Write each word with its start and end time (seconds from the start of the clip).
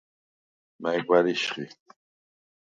მა̈ჲ 0.81 0.99
გვა̈რიშ 1.07 1.43
ხი? 1.53 1.65